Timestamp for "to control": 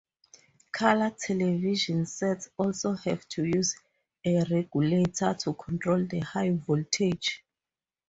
5.35-6.03